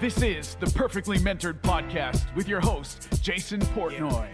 [0.00, 4.28] This is the Perfectly Mentored Podcast with your host, Jason Portnoy.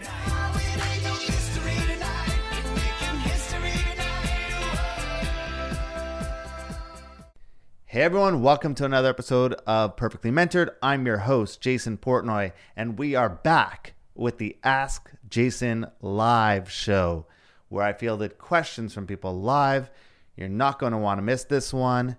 [7.87, 10.69] Hey everyone, welcome to another episode of Perfectly Mentored.
[10.83, 17.25] I'm your host, Jason Portnoy, and we are back with the Ask Jason Live show,
[17.69, 19.89] where I fielded questions from people live.
[20.37, 22.17] You're not going to want to miss this one.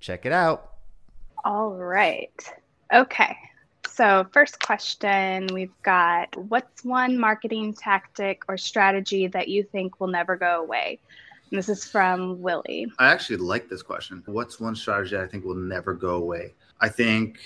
[0.00, 0.72] Check it out.
[1.44, 2.32] All right.
[2.92, 3.36] Okay.
[3.88, 10.08] So, first question we've got What's one marketing tactic or strategy that you think will
[10.08, 10.98] never go away?
[11.50, 12.92] And this is from Willie.
[12.98, 14.22] I actually like this question.
[14.26, 16.54] What's one strategy I think will never go away?
[16.80, 17.38] I think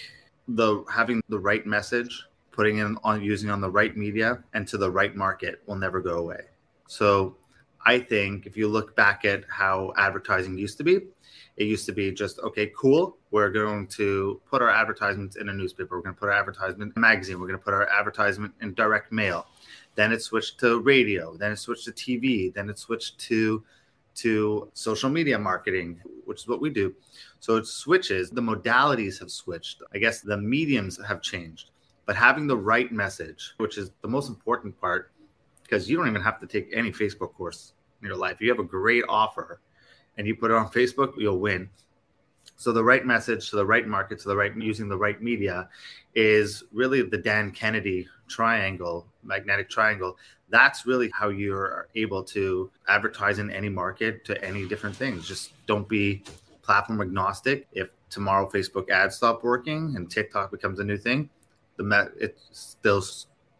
[0.48, 4.78] the having the right message, putting it on using on the right media and to
[4.78, 6.40] the right market will never go away.
[6.88, 7.36] So
[7.84, 11.00] I think if you look back at how advertising used to be,
[11.56, 13.16] it used to be just okay, cool.
[13.30, 15.96] We're going to put our advertisements in a newspaper.
[15.96, 17.40] We're going to put our advertisement in a magazine.
[17.40, 19.46] We're going to put our advertisement in direct mail.
[19.94, 21.36] Then it switched to radio.
[21.36, 22.52] Then it switched to TV.
[22.52, 23.62] Then it switched to
[24.16, 26.94] to social media marketing, which is what we do.
[27.38, 28.30] So it switches.
[28.30, 29.82] The modalities have switched.
[29.94, 31.70] I guess the mediums have changed.
[32.06, 35.12] But having the right message, which is the most important part,
[35.70, 38.40] because you don't even have to take any Facebook course in your life.
[38.40, 39.60] You have a great offer
[40.18, 41.70] and you put it on Facebook, you'll win.
[42.56, 45.68] So the right message to the right market, to the right using the right media
[46.14, 50.18] is really the Dan Kennedy triangle, magnetic triangle.
[50.48, 55.26] That's really how you're able to advertise in any market to any different things.
[55.26, 56.24] Just don't be
[56.62, 57.68] platform agnostic.
[57.72, 61.30] If tomorrow Facebook ads stop working and TikTok becomes a new thing,
[61.76, 63.00] the met it still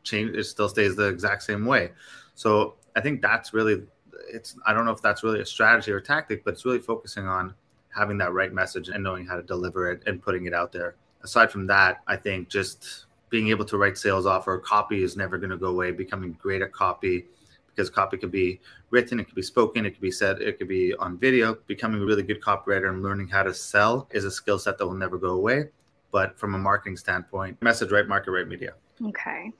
[0.02, 1.90] change it still stays the exact same way.
[2.34, 3.82] So I think that's really
[4.28, 7.26] it's I don't know if that's really a strategy or tactic, but it's really focusing
[7.26, 7.54] on
[7.94, 10.94] having that right message and knowing how to deliver it and putting it out there.
[11.22, 15.38] Aside from that, I think just being able to write sales offer, copy is never
[15.38, 15.90] going to go away.
[15.90, 17.26] Becoming great at copy
[17.66, 20.68] because copy could be written, it could be spoken, it could be said, it could
[20.68, 21.56] be on video.
[21.66, 24.86] Becoming a really good copywriter and learning how to sell is a skill set that
[24.86, 25.64] will never go away.
[26.10, 28.74] But from a marketing standpoint, message right, market right, media.
[29.02, 29.52] Okay.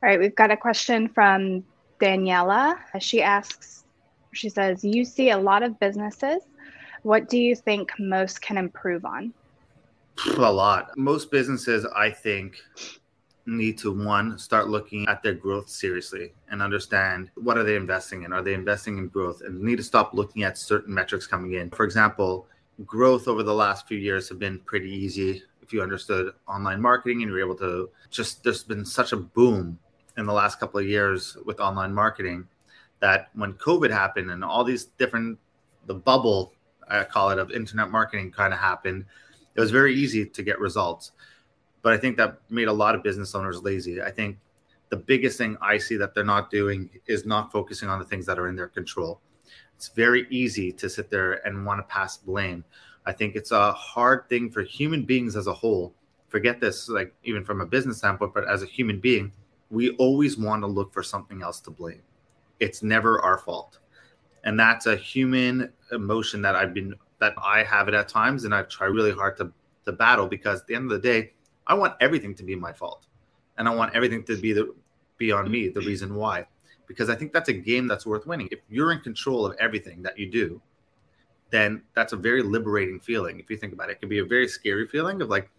[0.00, 1.64] All right, we've got a question from
[2.00, 2.76] Daniela.
[3.00, 3.84] She asks,
[4.32, 6.42] she says, You see a lot of businesses.
[7.02, 9.32] What do you think most can improve on?
[10.36, 10.96] A lot.
[10.96, 12.58] Most businesses, I think,
[13.46, 18.22] need to one start looking at their growth seriously and understand what are they investing
[18.24, 21.54] in are they investing in growth and need to stop looking at certain metrics coming
[21.54, 22.46] in for example
[22.84, 27.22] growth over the last few years have been pretty easy if you understood online marketing
[27.22, 29.78] and you're able to just there's been such a boom
[30.18, 32.46] in the last couple of years with online marketing
[33.00, 35.38] that when COVID happened and all these different,
[35.86, 36.52] the bubble,
[36.88, 39.04] I call it, of internet marketing kind of happened,
[39.54, 41.12] it was very easy to get results.
[41.82, 44.02] But I think that made a lot of business owners lazy.
[44.02, 44.38] I think
[44.88, 48.26] the biggest thing I see that they're not doing is not focusing on the things
[48.26, 49.20] that are in their control.
[49.76, 52.64] It's very easy to sit there and want to pass blame.
[53.06, 55.94] I think it's a hard thing for human beings as a whole.
[56.26, 59.32] Forget this, like even from a business standpoint, but as a human being,
[59.70, 62.02] we always want to look for something else to blame.
[62.60, 63.78] It's never our fault.
[64.44, 68.54] And that's a human emotion that I've been that I have it at times and
[68.54, 69.52] I try really hard to
[69.84, 71.32] to battle because at the end of the day,
[71.66, 73.06] I want everything to be my fault.
[73.56, 74.74] And I want everything to be the
[75.16, 76.46] be on me, the reason why.
[76.86, 78.48] Because I think that's a game that's worth winning.
[78.52, 80.62] If you're in control of everything that you do,
[81.50, 83.40] then that's a very liberating feeling.
[83.40, 85.50] If you think about it, it can be a very scary feeling of like,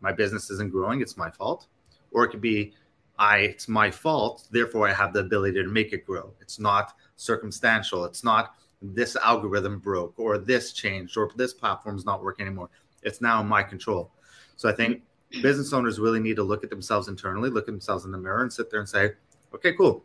[0.00, 1.66] my business isn't growing, it's my fault.
[2.12, 2.74] Or it could be
[3.18, 6.32] I it's my fault, therefore I have the ability to make it grow.
[6.40, 8.04] It's not circumstantial.
[8.04, 12.68] It's not this algorithm broke or this changed or this platform's not working anymore.
[13.02, 14.10] It's now in my control.
[14.56, 15.02] So I think
[15.42, 18.42] business owners really need to look at themselves internally, look at themselves in the mirror
[18.42, 19.12] and sit there and say,
[19.54, 20.04] okay, cool.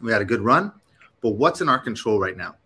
[0.00, 0.72] We had a good run,
[1.22, 2.56] but what's in our control right now?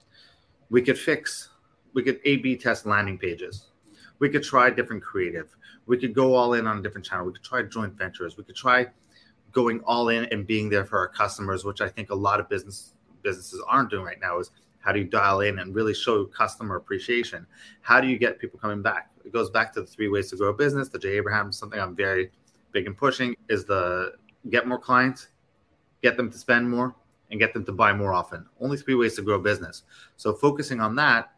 [0.69, 1.51] We could fix,
[1.95, 3.69] we could A B test landing pages.
[4.19, 5.57] We could try different creative.
[5.87, 7.27] We could go all in on a different channel.
[7.27, 8.37] We could try joint ventures.
[8.37, 8.89] We could try
[9.53, 12.49] going all in and being there for our customers, which I think a lot of
[12.49, 16.25] business businesses aren't doing right now, is how do you dial in and really show
[16.25, 17.47] customer appreciation?
[17.83, 19.11] How do you get people coming back?
[19.25, 20.89] It goes back to the three ways to grow a business.
[20.89, 22.31] The Jay Abraham, something I'm very
[22.73, 24.15] big in pushing, is the
[24.49, 25.29] get more clients,
[26.03, 26.95] get them to spend more,
[27.31, 28.47] and get them to buy more often.
[28.59, 29.83] Only three ways to grow business.
[30.17, 31.33] So focusing on that,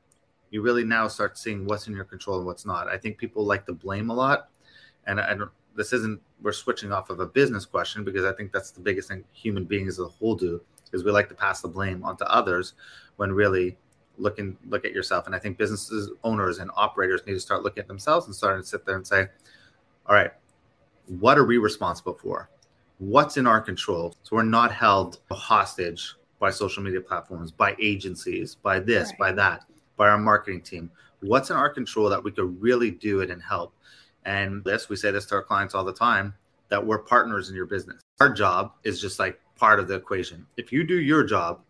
[0.51, 2.87] you really now start seeing what's in your control and what's not.
[2.87, 4.51] I think people like to blame a lot,
[5.07, 8.53] and I don't this isn't we're switching off of a business question because I think
[8.53, 10.61] that's the biggest thing human beings as a whole do
[10.93, 12.75] is we like to pass the blame onto others
[13.17, 13.77] when really
[14.19, 15.27] looking look at yourself.
[15.27, 18.63] And I think businesses owners and operators need to start looking at themselves and starting
[18.63, 19.27] to sit there and say,
[20.07, 20.33] all right,
[21.07, 22.51] what are we responsible for?
[22.99, 24.15] What's in our control?
[24.23, 29.19] So we're not held hostage by social media platforms, by agencies, by this, right.
[29.19, 29.65] by that,
[29.97, 30.91] by our marketing team.
[31.21, 33.75] What's in our control that we could really do it and help?
[34.25, 36.35] And this, we say this to our clients all the time
[36.69, 38.01] that we're partners in your business.
[38.21, 40.47] Our job is just like part of the equation.
[40.57, 41.61] If you do your job,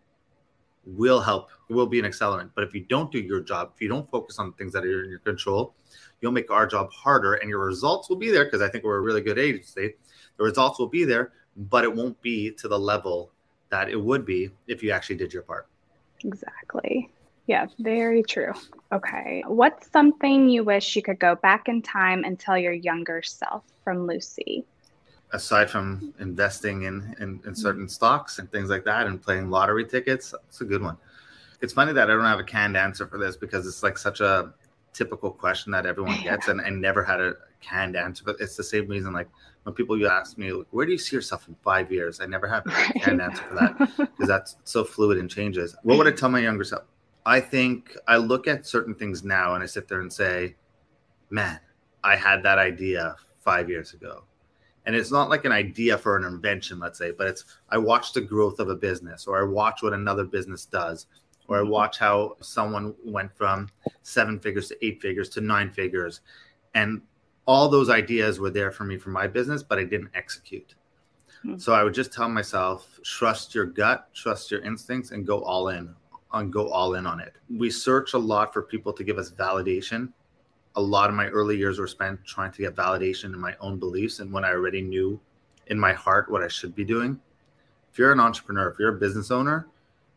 [0.85, 1.49] we'll help.
[1.69, 2.51] We'll be an accelerant.
[2.55, 5.03] But if you don't do your job, if you don't focus on things that are
[5.03, 5.73] in your control,
[6.21, 8.97] you'll make our job harder and your results will be there because I think we're
[8.97, 9.95] a really good agency.
[10.37, 13.31] The results will be there, but it won't be to the level
[13.69, 15.67] that it would be if you actually did your part.
[16.23, 17.09] Exactly.
[17.47, 18.53] Yeah, very true.
[18.91, 19.43] Okay.
[19.47, 23.63] What's something you wish you could go back in time and tell your younger self
[23.83, 24.63] from Lucy?
[25.33, 29.85] Aside from investing in, in, in certain stocks and things like that and playing lottery
[29.85, 30.95] tickets, it's a good one.
[31.59, 34.21] It's funny that I don't have a canned answer for this because it's like such
[34.21, 34.53] a
[34.93, 38.23] typical question that everyone gets, and I never had a canned answer.
[38.23, 39.27] But it's the same reason, like
[39.63, 42.21] when people you ask me, like, where do you see yourself in five years?
[42.21, 45.75] I never have a canned answer for that because that's so fluid and changes.
[45.83, 46.83] What would I tell my younger self?
[47.25, 50.55] I think I look at certain things now and I sit there and say,
[51.29, 51.59] man,
[52.03, 54.23] I had that idea five years ago.
[54.85, 58.11] And it's not like an idea for an invention, let's say, but it's I watch
[58.11, 61.07] the growth of a business or I watch what another business does
[61.47, 63.69] or I watch how someone went from
[64.01, 66.21] seven figures to eight figures to nine figures.
[66.73, 67.01] And
[67.45, 70.75] all those ideas were there for me for my business, but I didn't execute.
[71.45, 71.57] Mm-hmm.
[71.57, 75.69] So I would just tell myself, trust your gut, trust your instincts, and go all
[75.69, 75.93] in
[76.33, 77.33] on go all in on it.
[77.55, 80.11] We search a lot for people to give us validation.
[80.75, 83.77] A lot of my early years were spent trying to get validation in my own
[83.77, 85.19] beliefs and when I already knew
[85.67, 87.19] in my heart what I should be doing.
[87.91, 89.67] If you're an entrepreneur, if you're a business owner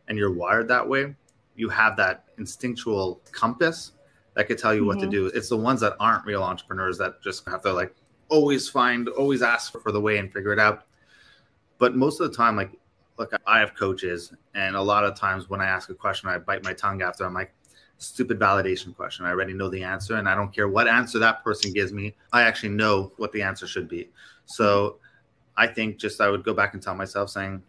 [0.09, 1.15] and you're wired that way,
[1.57, 3.93] you have that instinctual compass
[4.35, 4.89] that could tell you mm-hmm.
[4.89, 5.11] what to mm-hmm.
[5.11, 5.27] do.
[5.27, 7.95] It's the ones that aren't real entrepreneurs that just have to like
[8.29, 10.87] always find, always ask for the way and figure it out.
[11.79, 12.73] But most of the time, like
[13.19, 16.39] look, I have coaches, and a lot of times when I ask a question, I
[16.39, 17.25] bite my tongue after.
[17.25, 17.55] I'm like,
[17.99, 19.25] stupid validation question.
[19.25, 22.15] I already know the answer, and I don't care what answer that person gives me.
[22.33, 24.11] I actually know what the answer should be.
[24.45, 24.99] So
[25.57, 27.63] I think just I would go back and tell myself saying,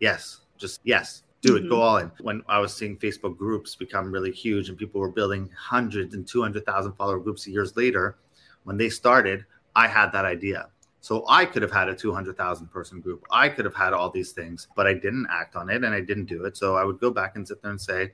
[0.00, 1.68] yes, just yes, do it, mm-hmm.
[1.70, 2.10] go all in.
[2.20, 6.26] When I was seeing Facebook groups become really huge and people were building hundreds and
[6.26, 8.18] 200,000 follower groups years later,
[8.64, 9.44] when they started,
[9.76, 10.68] I had that idea.
[11.00, 13.24] So I could have had a 200,000 person group.
[13.30, 16.00] I could have had all these things, but I didn't act on it and I
[16.00, 16.56] didn't do it.
[16.56, 18.12] So I would go back and sit there and say,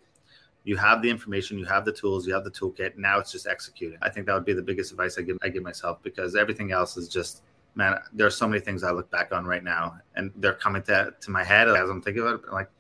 [0.64, 2.96] you have the information, you have the tools, you have the toolkit.
[2.96, 3.98] Now it's just executing.
[4.02, 6.72] I think that would be the biggest advice I give I give myself because everything
[6.72, 7.42] else is just
[7.75, 10.82] man, there are so many things I look back on right now and they're coming
[10.84, 12.40] to, to my head as I'm thinking about it.
[12.46, 12.70] I'm like,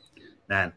[0.48, 0.72] man,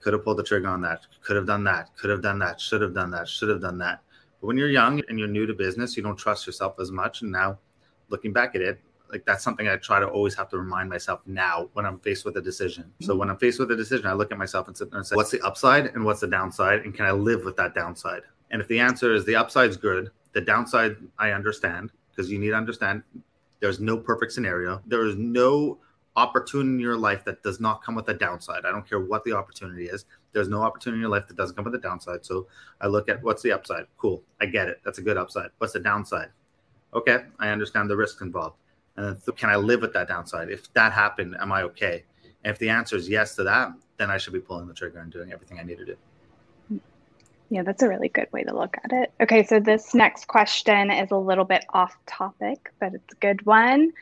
[0.00, 2.60] could have pulled the trigger on that, could have done that, could have done that,
[2.60, 4.00] should have done that, should have done that.
[4.40, 7.22] But when you're young and you're new to business, you don't trust yourself as much.
[7.22, 7.58] And now
[8.08, 11.20] looking back at it, like that's something I try to always have to remind myself
[11.26, 12.92] now when I'm faced with a decision.
[13.00, 15.06] So when I'm faced with a decision, I look at myself and sit there and
[15.06, 16.82] say, what's the upside and what's the downside?
[16.82, 18.22] And can I live with that downside?
[18.50, 22.50] And if the answer is the upside's good, the downside I understand, because you need
[22.50, 23.02] to understand
[23.60, 24.82] there's no perfect scenario.
[24.86, 25.78] There is no
[26.16, 28.64] opportunity in your life that does not come with a downside.
[28.66, 30.04] I don't care what the opportunity is.
[30.32, 32.26] There's no opportunity in your life that doesn't come with a downside.
[32.26, 32.46] So
[32.80, 33.84] I look at what's the upside.
[33.96, 34.22] Cool.
[34.40, 34.80] I get it.
[34.84, 35.50] That's a good upside.
[35.58, 36.28] What's the downside?
[36.94, 37.24] Okay.
[37.38, 38.56] I understand the risks involved
[38.98, 40.50] and can I live with that downside?
[40.50, 42.04] If that happened, am I okay?
[42.42, 44.98] And if the answer is yes to that, then I should be pulling the trigger
[44.98, 45.96] and doing everything I need to do.
[47.50, 49.12] Yeah, that's a really good way to look at it.
[49.22, 53.44] Okay, so this next question is a little bit off topic, but it's a good
[53.46, 53.92] one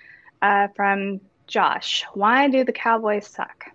[0.43, 2.05] uh, from Josh.
[2.15, 3.67] Why do the Cowboys suck?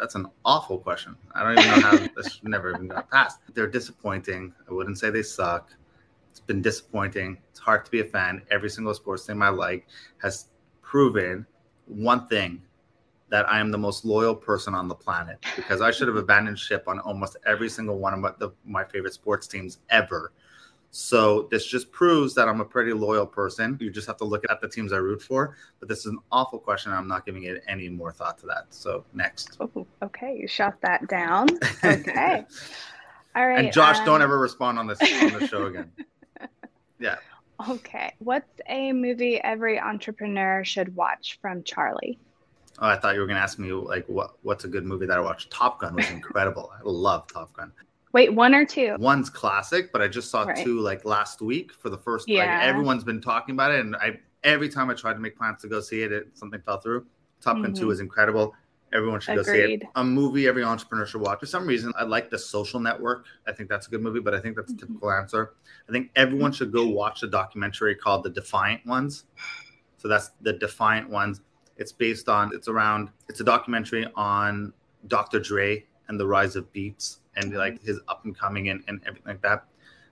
[0.00, 1.14] That's an awful question.
[1.34, 3.38] I don't even know how this never even got passed.
[3.52, 4.54] They're disappointing.
[4.68, 5.70] I wouldn't say they suck.
[6.38, 7.36] It's been disappointing.
[7.50, 8.42] It's hard to be a fan.
[8.52, 9.88] Every single sports team I like
[10.22, 10.50] has
[10.82, 11.44] proven
[11.86, 12.62] one thing
[13.28, 16.56] that I am the most loyal person on the planet because I should have abandoned
[16.56, 20.32] ship on almost every single one of my, the, my favorite sports teams ever.
[20.92, 23.76] So this just proves that I'm a pretty loyal person.
[23.80, 25.56] You just have to look at the teams I root for.
[25.80, 26.92] But this is an awful question.
[26.92, 28.66] I'm not giving it any more thought to that.
[28.70, 29.56] So next.
[29.58, 31.48] Oh, okay, you shot that down.
[31.82, 32.44] Okay.
[33.34, 33.64] All right.
[33.64, 34.06] And Josh, um...
[34.06, 35.90] don't ever respond on this on the show again.
[36.98, 37.16] Yeah.
[37.68, 38.14] Okay.
[38.18, 42.18] What's a movie every entrepreneur should watch from Charlie?
[42.80, 45.06] Oh, I thought you were going to ask me like what what's a good movie
[45.06, 45.50] that I watched.
[45.50, 46.70] Top Gun was incredible.
[46.72, 47.72] I love Top Gun.
[48.12, 48.96] Wait, one or two?
[48.98, 50.64] One's classic, but I just saw right.
[50.64, 52.28] two like last week for the first.
[52.28, 52.58] Yeah.
[52.58, 55.60] Like, everyone's been talking about it, and I every time I tried to make plans
[55.62, 57.04] to go see it, it something fell through.
[57.40, 57.74] Top Gun mm-hmm.
[57.74, 58.54] Two is incredible.
[58.92, 59.82] Everyone should go see it.
[59.96, 61.40] A movie every entrepreneur should watch.
[61.40, 63.26] For some reason, I like The Social Network.
[63.46, 64.86] I think that's a good movie, but I think that's a Mm-hmm.
[64.86, 65.52] typical answer.
[65.88, 69.24] I think everyone should go watch a documentary called The Defiant Ones.
[69.98, 71.42] So that's The Defiant Ones.
[71.76, 74.72] It's based on, it's around, it's a documentary on
[75.06, 75.38] Dr.
[75.38, 79.26] Dre and the rise of beats and like his up and coming and, and everything
[79.32, 79.66] like that.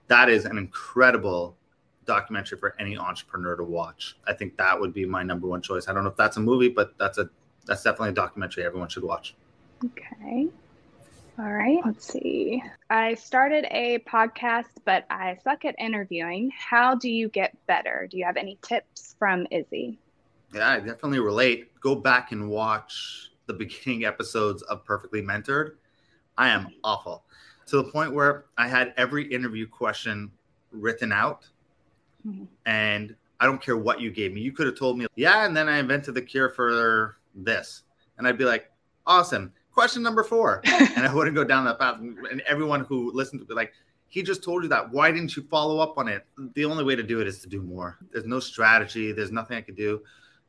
[0.09, 1.56] That is an incredible
[2.04, 4.16] documentary for any entrepreneur to watch.
[4.28, 5.88] I think that would be my number one choice.
[5.88, 7.28] I don't know if that's a movie, but that's a
[7.66, 9.35] that's definitely a documentary everyone should watch.
[9.85, 10.49] Okay.
[11.38, 11.80] All right.
[11.85, 12.62] Let's see.
[12.88, 16.50] I started a podcast, but I suck at interviewing.
[16.56, 18.08] How do you get better?
[18.11, 19.99] Do you have any tips from Izzy?
[20.54, 21.78] Yeah, I definitely relate.
[21.80, 25.73] Go back and watch the beginning episodes of Perfectly Mentored.
[26.38, 27.25] I am awful
[27.66, 30.30] to the point where I had every interview question
[30.73, 31.49] written out,
[32.26, 32.46] Mhm.
[32.64, 34.40] and I don't care what you gave me.
[34.40, 37.83] You could have told me, yeah, and then I invented the cure for this,
[38.19, 38.71] and I'd be like,
[39.07, 39.52] awesome.
[39.73, 41.99] Question number four, and I wouldn't go down that path.
[42.00, 43.73] And everyone who listened to be like,
[44.09, 44.90] he just told you that.
[44.90, 46.25] Why didn't you follow up on it?
[46.55, 47.99] The only way to do it is to do more.
[48.11, 49.12] There's no strategy.
[49.12, 50.00] There's nothing I could do.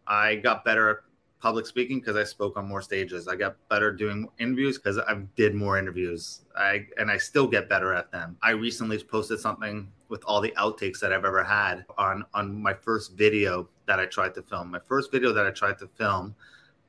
[0.07, 0.97] I got better at
[1.39, 3.27] public speaking because I spoke on more stages.
[3.27, 6.41] I got better doing interviews because I did more interviews.
[6.55, 8.37] I and I still get better at them.
[8.41, 12.73] I recently posted something with all the outtakes that I've ever had on on my
[12.73, 14.71] first video that I tried to film.
[14.71, 16.35] My first video that I tried to film,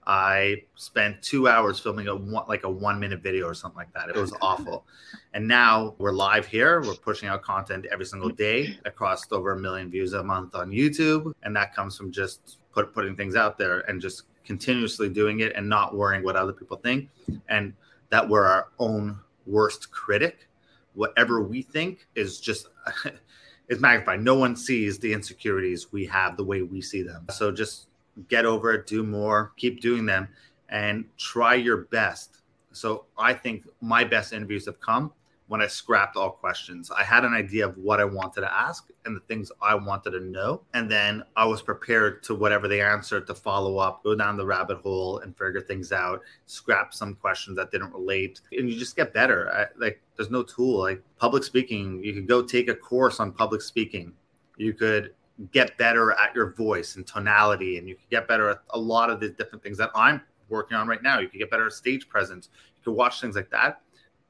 [0.09, 3.93] I spent two hours filming a one, like a one minute video or something like
[3.93, 4.09] that.
[4.09, 4.87] It was awful.
[5.35, 6.81] And now we're live here.
[6.81, 10.71] We're pushing out content every single day across over a million views a month on
[10.71, 15.41] YouTube, and that comes from just put, putting things out there and just continuously doing
[15.41, 17.11] it and not worrying what other people think,
[17.51, 17.75] and
[18.09, 20.49] that we're our own worst critic.
[20.95, 22.69] Whatever we think is just
[23.69, 24.23] is magnified.
[24.23, 27.27] No one sees the insecurities we have the way we see them.
[27.29, 27.88] So just
[28.29, 30.29] get over it, do more, keep doing them,
[30.69, 32.39] and try your best.
[32.73, 35.13] So I think my best interviews have come
[35.49, 36.91] when I scrapped all questions.
[36.91, 40.11] I had an idea of what I wanted to ask and the things I wanted
[40.11, 40.61] to know.
[40.75, 44.45] And then I was prepared to whatever they answered to follow up, go down the
[44.47, 48.43] rabbit hole and figure things out, scrap some questions that didn't relate.
[48.53, 49.51] And you just get better.
[49.51, 52.05] I, like there's no tool like public speaking.
[52.05, 54.13] You could go take a course on public speaking.
[54.59, 55.15] You could
[55.53, 59.09] get better at your voice and tonality and you can get better at a lot
[59.11, 61.21] of the different things that I'm working on right now.
[61.21, 62.49] You can get better at stage presence.
[62.79, 63.83] You can watch things like that.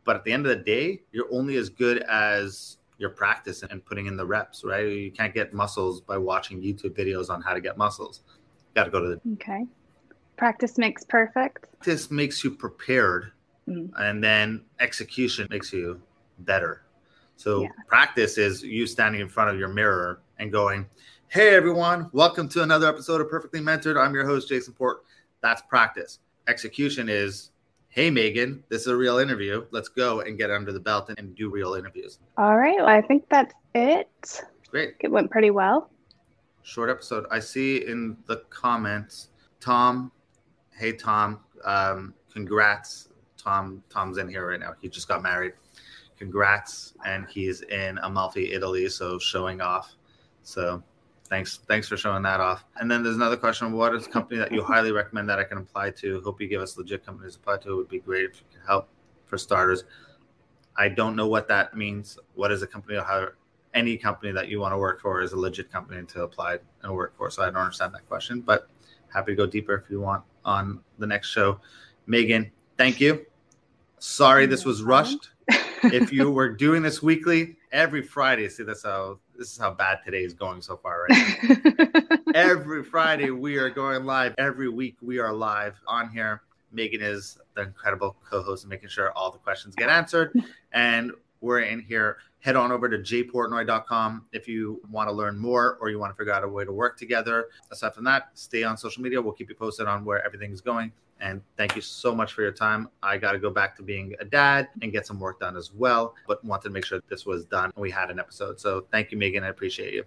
[0.05, 3.85] But at the end of the day, you're only as good as your practice and
[3.85, 4.87] putting in the reps, right?
[4.87, 8.23] You can't get muscles by watching YouTube videos on how to get muscles.
[8.27, 9.67] You got to go to the Okay.
[10.37, 11.67] Practice makes perfect.
[11.85, 13.33] this makes you prepared
[13.69, 13.91] Mm.
[13.99, 16.01] and then execution makes you
[16.41, 16.83] better.
[17.37, 17.69] So Yeah.
[17.87, 20.87] practice is you standing in front of your mirror and going,
[21.29, 24.01] "Hey everyone, welcome to another episode of Perfectly Mentored.
[24.01, 25.05] I'm your host Jason Port."
[25.43, 26.21] That's practice.
[26.49, 27.51] Execution is,
[27.89, 29.67] "Hey Megan, this is a real interview.
[29.71, 32.77] Let's go and get under the belt and, and do real interviews." All right.
[32.77, 34.43] Well, I think that's it.
[34.71, 34.95] Great.
[35.01, 35.91] It went pretty well.
[36.63, 37.25] short episode.
[37.31, 39.29] I see in the comments,
[39.61, 40.13] Tom.
[40.73, 43.09] Hey Tom, um, congrats.
[43.37, 44.75] Tom, Tom's in here right now.
[44.81, 45.53] He just got married.
[46.19, 49.95] Congrats, and he's in Amalfi, Italy, so showing off.
[50.49, 50.83] So,
[51.29, 52.65] thanks, thanks for showing that off.
[52.81, 55.45] And then there's another question: What is a company that you highly recommend that I
[55.45, 56.23] can apply to?
[56.23, 57.73] Hope you give us legit companies to apply to.
[57.73, 58.89] It would be great if you could help.
[59.27, 59.85] For starters,
[60.75, 62.19] I don't know what that means.
[62.35, 63.29] What is a company or how
[63.75, 66.95] any company that you want to work for is a legit company to apply and
[66.95, 67.31] work for.
[67.31, 68.71] So I don't understand that question, but
[69.13, 71.61] happy to go deeper if you want on the next show.
[72.07, 73.27] Megan, thank you.
[73.99, 75.29] Sorry this was rushed.
[75.83, 80.01] if you were doing this weekly, every Friday, see that's how this is how bad
[80.05, 82.19] today is going so far right now.
[82.35, 84.35] every Friday we are going live.
[84.37, 86.43] Every week we are live on here.
[86.73, 90.33] Megan is the incredible co-host and making sure all the questions get answered.
[90.73, 92.19] And we're in here.
[92.41, 96.17] Head on over to jportnoy.com if you want to learn more or you want to
[96.17, 97.47] figure out a way to work together.
[97.71, 99.23] Aside from that, stay on social media.
[99.23, 100.93] We'll keep you posted on where everything is going.
[101.21, 102.89] And thank you so much for your time.
[103.03, 105.73] I got to go back to being a dad and get some work done as
[105.73, 108.61] well, but wanted to make sure this was done and we had an episode.
[108.61, 109.45] So thank you, Megan.
[109.45, 110.05] I appreciate you.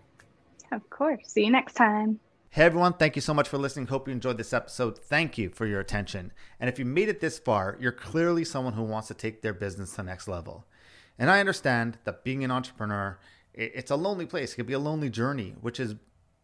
[0.71, 1.19] of course.
[1.27, 2.19] See you next time.
[2.53, 3.87] Hey everyone, thank you so much for listening.
[3.87, 4.97] Hope you enjoyed this episode.
[4.97, 6.33] Thank you for your attention.
[6.59, 9.53] And if you made it this far, you're clearly someone who wants to take their
[9.53, 10.65] business to the next level.
[11.17, 13.19] And I understand that being an entrepreneur,
[13.53, 14.51] it's a lonely place.
[14.51, 15.95] It can be a lonely journey, which is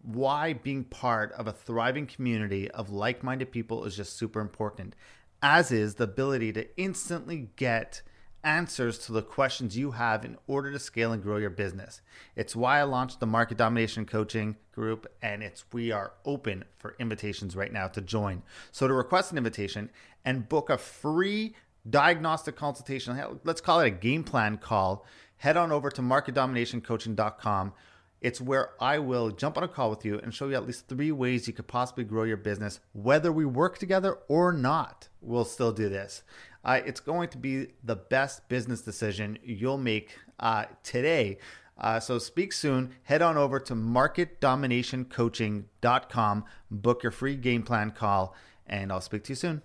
[0.08, 4.96] why being part of a thriving community of like minded people is just super important,
[5.42, 8.02] as is the ability to instantly get
[8.42, 12.00] answers to the questions you have in order to scale and grow your business.
[12.38, 16.96] It's why I launched the Market Domination Coaching group and it's we are open for
[17.00, 18.44] invitations right now to join.
[18.72, 19.90] So to request an invitation
[20.24, 21.54] and book a free
[21.90, 27.74] diagnostic consultation, let's call it a game plan call, head on over to marketdominationcoaching.com.
[28.22, 30.88] It's where I will jump on a call with you and show you at least
[30.88, 35.08] three ways you could possibly grow your business, whether we work together or not.
[35.22, 36.24] We'll still do this.
[36.66, 41.38] Uh, it's going to be the best business decision you'll make uh, today.
[41.78, 42.96] Uh, so speak soon.
[43.04, 48.34] Head on over to marketdominationcoaching.com, book your free game plan call,
[48.66, 49.62] and I'll speak to you soon.